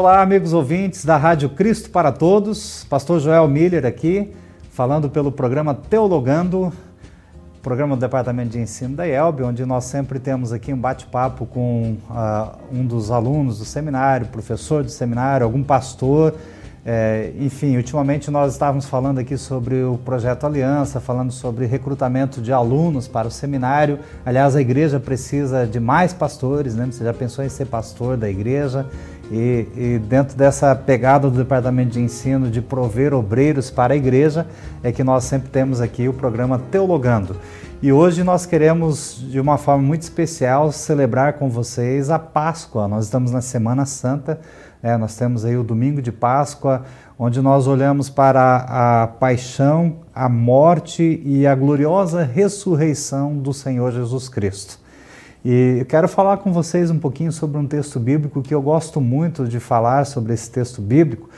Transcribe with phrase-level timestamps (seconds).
[0.00, 2.84] Olá, amigos ouvintes da Rádio Cristo para Todos.
[2.88, 4.32] Pastor Joel Miller aqui,
[4.70, 6.72] falando pelo programa Teologando,
[7.60, 11.98] programa do Departamento de Ensino da IELB, onde nós sempre temos aqui um bate-papo com
[12.08, 16.34] uh, um dos alunos do seminário, professor do seminário, algum pastor.
[16.82, 22.54] É, enfim, ultimamente nós estávamos falando aqui sobre o projeto Aliança, falando sobre recrutamento de
[22.54, 23.98] alunos para o seminário.
[24.24, 26.88] Aliás, a igreja precisa de mais pastores, né?
[26.90, 28.86] Você já pensou em ser pastor da igreja?
[29.30, 34.46] E, e, dentro dessa pegada do Departamento de Ensino de prover obreiros para a igreja,
[34.82, 37.36] é que nós sempre temos aqui o programa Teologando.
[37.80, 42.88] E hoje nós queremos, de uma forma muito especial, celebrar com vocês a Páscoa.
[42.88, 44.40] Nós estamos na Semana Santa,
[44.82, 46.82] é, nós temos aí o domingo de Páscoa,
[47.16, 54.28] onde nós olhamos para a paixão, a morte e a gloriosa ressurreição do Senhor Jesus
[54.28, 54.79] Cristo.
[55.42, 59.00] E eu quero falar com vocês um pouquinho sobre um texto bíblico que eu gosto
[59.00, 61.30] muito de falar sobre esse texto bíblico,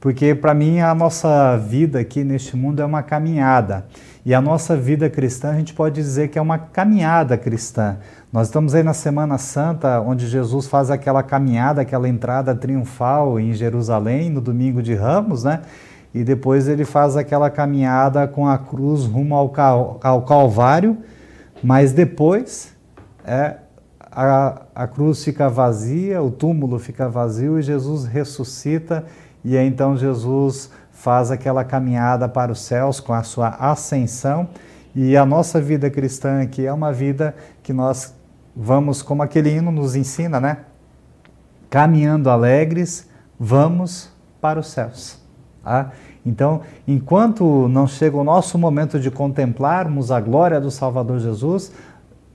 [0.00, 3.84] porque para mim a nossa vida aqui neste mundo é uma caminhada.
[4.24, 7.98] E a nossa vida cristã, a gente pode dizer que é uma caminhada cristã.
[8.32, 13.52] Nós estamos aí na Semana Santa, onde Jesus faz aquela caminhada, aquela entrada triunfal em
[13.52, 15.60] Jerusalém, no domingo de Ramos, né?
[16.14, 20.96] E depois ele faz aquela caminhada com a cruz rumo ao, cal ao Calvário,
[21.62, 22.69] mas depois
[23.30, 23.58] é,
[24.00, 29.04] a, a cruz fica vazia, o túmulo fica vazio e Jesus ressuscita,
[29.44, 34.48] e então Jesus faz aquela caminhada para os céus com a sua ascensão.
[34.96, 38.12] E a nossa vida cristã aqui é uma vida que nós
[38.54, 40.58] vamos, como aquele hino nos ensina, né?
[41.70, 43.08] Caminhando alegres,
[43.38, 45.20] vamos para os céus.
[45.62, 45.92] Tá?
[46.26, 51.72] Então, enquanto não chega o nosso momento de contemplarmos a glória do Salvador Jesus,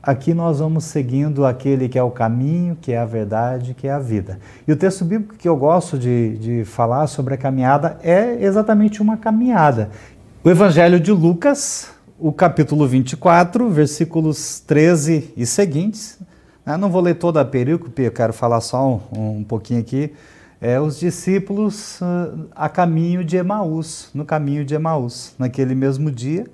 [0.05, 3.91] aqui nós vamos seguindo aquele que é o caminho, que é a verdade, que é
[3.91, 4.39] a vida.
[4.67, 9.01] E o texto bíblico que eu gosto de, de falar sobre a caminhada é exatamente
[9.01, 9.89] uma caminhada.
[10.43, 11.89] O Evangelho de Lucas,
[12.19, 16.19] o capítulo 24, versículos 13 e seguintes.
[16.65, 20.13] Eu não vou ler toda a perícope, eu quero falar só um, um pouquinho aqui.
[20.61, 26.45] É, os discípulos uh, a caminho de Emaús, no caminho de Emaús, naquele mesmo dia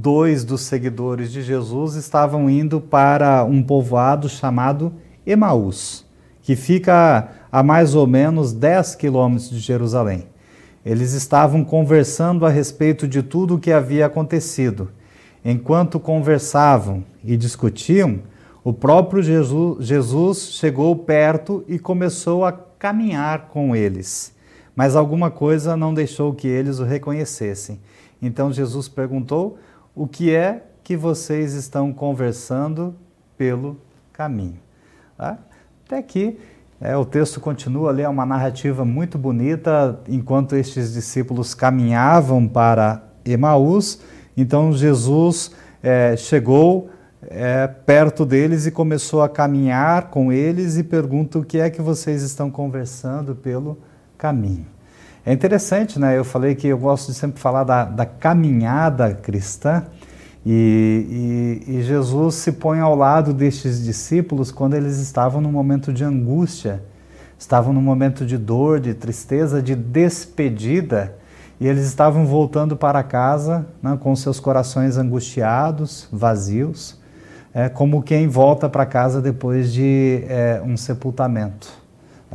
[0.00, 4.92] dois dos seguidores de Jesus estavam indo para um povoado chamado
[5.26, 6.04] Emaús,
[6.42, 10.26] que fica a mais ou menos 10 quilômetros de Jerusalém.
[10.84, 14.90] Eles estavam conversando a respeito de tudo o que havia acontecido.
[15.42, 18.20] Enquanto conversavam e discutiam,
[18.62, 24.34] o próprio Jesus, chegou perto e começou a caminhar com eles.
[24.74, 27.80] Mas alguma coisa não deixou que eles o reconhecessem.
[28.20, 29.58] Então Jesus perguntou:
[29.96, 32.94] o que é que vocês estão conversando
[33.36, 33.78] pelo
[34.12, 34.60] caminho.
[35.16, 35.38] Tá?
[35.86, 36.38] Até aqui,
[36.78, 43.02] é, o texto continua ali, é uma narrativa muito bonita, enquanto estes discípulos caminhavam para
[43.24, 44.00] Emaús,
[44.36, 45.52] então Jesus
[45.82, 46.90] é, chegou
[47.22, 51.80] é, perto deles e começou a caminhar com eles e pergunta o que é que
[51.80, 53.78] vocês estão conversando pelo
[54.18, 54.75] caminho.
[55.26, 56.16] É interessante, né?
[56.16, 59.82] Eu falei que eu gosto de sempre falar da, da caminhada cristã.
[60.48, 65.92] E, e, e, Jesus se põe ao lado destes discípulos quando eles estavam num momento
[65.92, 66.80] de angústia,
[67.36, 71.16] estavam num momento de dor, de tristeza, de despedida,
[71.58, 77.00] e eles estavam voltando para casa né, com seus corações angustiados, vazios,
[77.52, 81.85] é, como quem volta para casa depois de é, um sepultamento.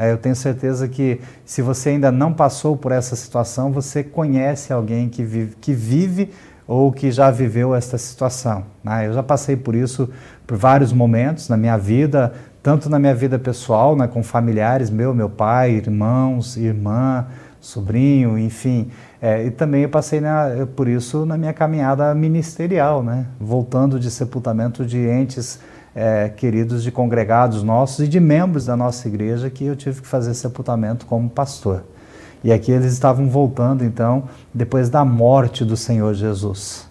[0.02, 4.74] É, eu tenho certeza que se você ainda não passou por essa situação, você conhece
[4.74, 6.32] alguém que vive, que vive
[6.68, 8.64] ou que já viveu essa situação.
[8.84, 9.06] Né?
[9.06, 10.10] Eu já passei por isso
[10.48, 15.14] por vários momentos na minha vida, tanto na minha vida pessoal, né, com familiares, meu,
[15.14, 17.28] meu pai, irmãos, irmã,
[17.60, 18.90] sobrinho, enfim.
[19.22, 24.10] É, e também eu passei na, por isso na minha caminhada ministerial, né, voltando de
[24.10, 25.60] sepultamento de entes
[25.96, 30.08] é, queridos de congregados nossos e de membros da nossa igreja que eu tive que
[30.08, 31.84] fazer sepultamento como pastor.
[32.44, 34.24] E aqui eles estavam voltando, então,
[34.54, 36.90] depois da morte do Senhor Jesus.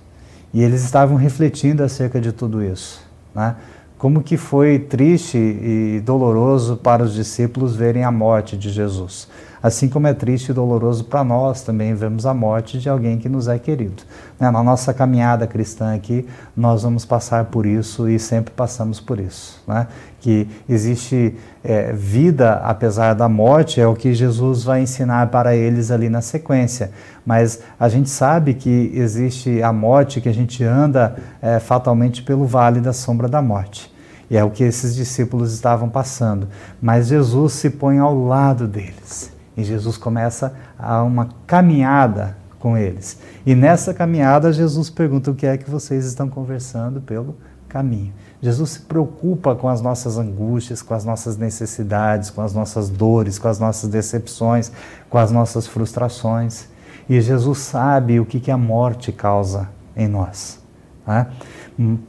[0.53, 3.01] E eles estavam refletindo acerca de tudo isso.
[3.35, 3.57] Né?
[3.99, 9.29] Como que foi triste e doloroso para os discípulos verem a morte de Jesus.
[9.63, 13.29] Assim como é triste e doloroso para nós também vemos a morte de alguém que
[13.29, 14.03] nos é querido.
[14.39, 14.51] Né?
[14.51, 16.27] Na nossa caminhada cristã aqui,
[16.57, 19.63] nós vamos passar por isso e sempre passamos por isso.
[19.69, 19.87] Né?
[20.19, 25.91] Que existe é, vida apesar da morte, é o que Jesus vai ensinar para eles
[25.91, 26.91] ali na sequência.
[27.25, 32.47] Mas a gente sabe que existe a morte, que a gente anda é, fatalmente pelo
[32.47, 33.93] vale da sombra da morte.
[34.31, 36.49] E é o que esses discípulos estavam passando.
[36.81, 43.19] Mas Jesus se põe ao lado deles E Jesus começa a uma caminhada com eles.
[43.45, 47.37] E nessa caminhada, Jesus pergunta o que é que vocês estão conversando pelo
[47.69, 48.13] caminho.
[48.43, 53.39] Jesus se preocupa com as nossas angústias, com as nossas necessidades, com as nossas dores,
[53.39, 54.73] com as nossas decepções,
[55.09, 56.67] com as nossas frustrações.
[57.09, 60.59] E Jesus sabe o que, que a morte causa em nós.
[61.07, 61.27] Né?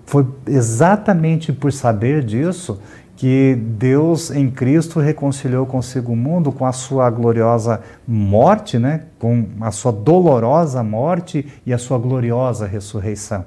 [0.06, 2.80] Foi exatamente por saber disso
[3.22, 9.04] que Deus em Cristo reconciliou consigo o mundo com a sua gloriosa morte, né?
[9.20, 13.46] com a sua dolorosa morte e a sua gloriosa ressurreição.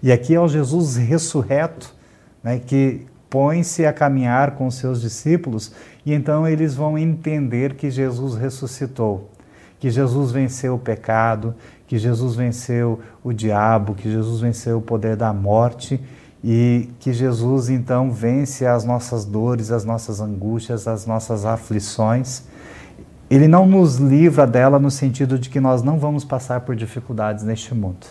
[0.00, 1.92] E aqui é o Jesus ressurreto,
[2.44, 2.60] né?
[2.64, 5.72] que põe-se a caminhar com seus discípulos
[6.06, 9.32] e então eles vão entender que Jesus ressuscitou,
[9.80, 11.56] que Jesus venceu o pecado,
[11.88, 16.00] que Jesus venceu o diabo, que Jesus venceu o poder da morte
[16.42, 22.42] e que Jesus então vence as nossas dores, as nossas angústias, as nossas aflições.
[23.30, 27.44] Ele não nos livra dela no sentido de que nós não vamos passar por dificuldades
[27.44, 28.06] neste mundo.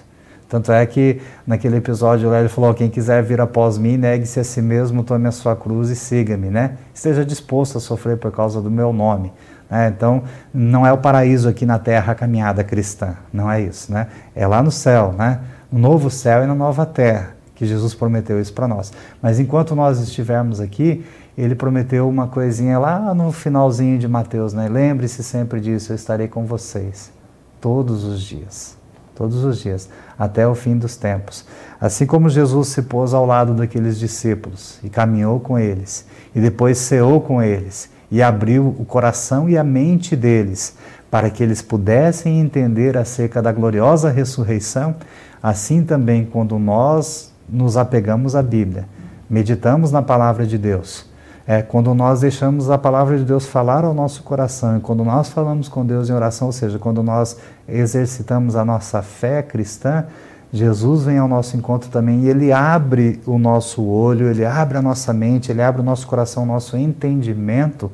[0.48, 4.44] Tanto é que naquele episódio lá ele falou: quem quiser vir após mim, negue-se a
[4.44, 6.78] si mesmo, tome a sua cruz e siga-me, né?
[6.94, 9.34] Esteja disposto a sofrer por causa do meu nome.
[9.70, 9.92] Né?
[9.94, 14.08] Então, não é o paraíso aqui na terra a caminhada cristã, não é isso, né?
[14.34, 15.42] É lá no céu, né?
[15.70, 18.94] No novo céu e na nova terra que Jesus prometeu isso para nós.
[19.22, 21.04] Mas enquanto nós estivermos aqui,
[21.36, 24.70] ele prometeu uma coisinha lá no finalzinho de Mateus, né?
[24.70, 27.12] Lembre-se sempre disso, eu estarei com vocês
[27.60, 28.78] todos os dias.
[29.16, 31.44] Todos os dias, até o fim dos tempos.
[31.82, 36.06] Assim como Jesus se pôs ao lado daqueles discípulos e caminhou com eles,
[36.36, 40.76] e depois ceou com eles, e abriu o coração e a mente deles
[41.10, 44.96] para que eles pudessem entender acerca da gloriosa ressurreição,
[45.42, 48.86] assim também quando nós nos apegamos à Bíblia,
[49.30, 51.06] meditamos na palavra de Deus,
[51.46, 55.30] é quando nós deixamos a palavra de Deus falar ao nosso coração e quando nós
[55.30, 60.06] falamos com Deus em oração, ou seja, quando nós exercitamos a nossa fé cristã,
[60.52, 64.82] Jesus vem ao nosso encontro também e ele abre o nosso olho, ele abre a
[64.82, 67.92] nossa mente, ele abre o nosso coração, o nosso entendimento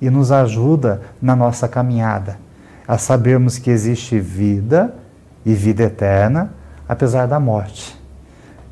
[0.00, 2.38] e nos ajuda na nossa caminhada
[2.86, 4.94] a sabermos que existe vida
[5.44, 6.52] e vida eterna
[6.88, 8.05] apesar da morte.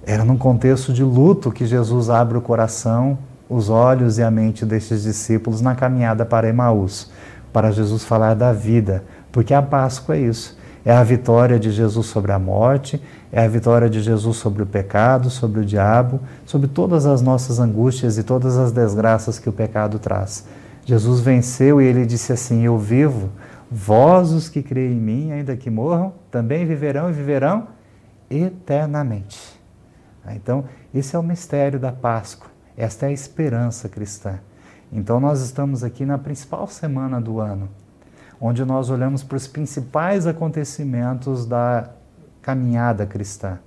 [0.06, 3.18] Era num contexto de luto que Jesus abre o coração,
[3.48, 7.10] os olhos e a mente destes discípulos na caminhada para Emaús,
[7.52, 9.02] para Jesus falar da vida,
[9.32, 10.58] porque a Páscoa é isso.
[10.84, 13.02] É a vitória de Jesus sobre a morte,
[13.32, 17.58] é a vitória de Jesus sobre o pecado, sobre o diabo, sobre todas as nossas
[17.58, 20.44] angústias e todas as desgraças que o pecado traz.
[20.84, 23.30] Jesus venceu e ele disse assim: Eu vivo,
[23.70, 27.68] vós os que creem em mim, ainda que morram, também viverão e viverão
[28.28, 29.63] eternamente.
[30.24, 30.34] Tá?
[30.34, 34.38] Então, esse é o mistério da Páscoa, esta é a esperança cristã.
[34.90, 37.68] Então, nós estamos aqui na principal semana do ano,
[38.40, 41.90] onde nós olhamos para os principais acontecimentos da
[42.40, 43.58] caminhada cristã.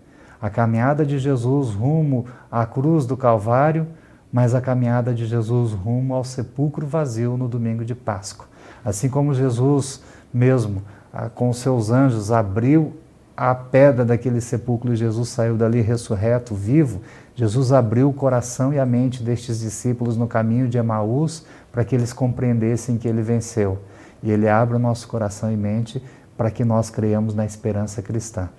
[0.42, 3.88] A caminhada de Jesus rumo à cruz do Calvário,
[4.31, 8.48] mas a caminhada de Jesus rumo ao sepulcro vazio no domingo de Páscoa.
[8.86, 12.94] Assim como Jesus mesmo, ah, com seus anjos, abriu
[13.38, 17.04] a pedra daquele sepulcro e Jesus saiu dali ressurreto, vivo,
[17.36, 21.94] Jesus abriu o coração e a mente destes discípulos no caminho de Emaús para que
[21.94, 23.78] eles compreendessem que ele venceu.
[24.23, 26.02] E ele abre o nosso coração e mente
[26.35, 28.50] para que nós creiamos na esperança cristã.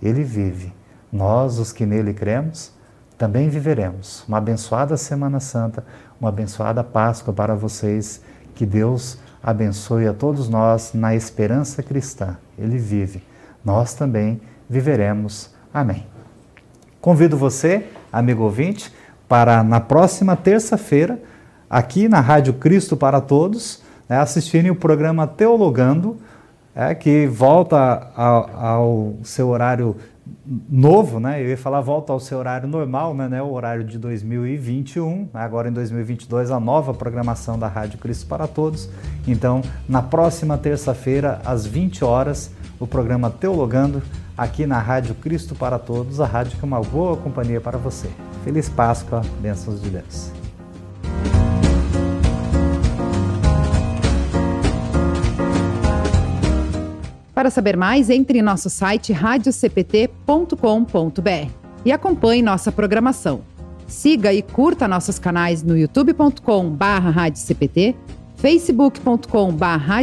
[0.00, 0.72] Ele vive.
[1.12, 2.72] Nós, os que nele cremos,
[3.16, 4.24] também viveremos.
[4.28, 5.84] Uma abençoada Semana Santa,
[6.20, 8.20] uma abençoada Páscoa para vocês.
[8.54, 12.36] Que Deus abençoe a todos nós na esperança cristã.
[12.56, 13.20] Ele vive
[13.68, 15.50] nós também viveremos.
[15.72, 16.06] Amém.
[17.02, 18.90] Convido você, amigo ouvinte,
[19.28, 21.20] para na próxima terça-feira,
[21.68, 26.16] aqui na Rádio Cristo para Todos, né, assistirem o programa Teologando,
[26.74, 29.96] é, que volta ao, ao, seu horário
[30.70, 31.42] novo, né?
[31.42, 33.28] Eu ia falar volta ao seu horário normal, né?
[33.28, 35.28] né o horário de 2021.
[35.34, 38.88] Agora em 2022 a nova programação da Rádio Cristo para Todos.
[39.26, 44.02] Então, na próxima terça-feira às 20 horas o programa Teologando,
[44.36, 48.08] aqui na Rádio Cristo para Todos, a rádio que é uma boa companhia para você.
[48.44, 50.38] Feliz Páscoa, bênçãos de Deus.
[57.38, 61.52] Para saber mais, entre em nosso site radiocpt.com.br
[61.84, 63.42] e acompanhe nossa programação.
[63.86, 67.14] Siga e curta nossos canais no youtube.com/barra
[68.36, 70.02] facebook.com/barra